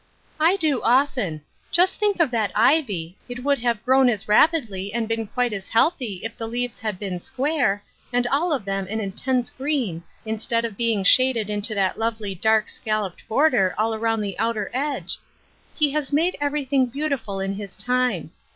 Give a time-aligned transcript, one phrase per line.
[0.49, 1.41] "I do often.
[1.69, 5.67] Just think of that ivy, it would have grown as rapidl}^ and been quite as
[5.67, 10.65] healthy* if the leaves had been square, and all of them an intense green, instead
[10.65, 15.19] of being shaded into that lovely dark, scolloped border all around the outer edge.'
[15.75, 18.31] He has made every thing beautiful in his time.'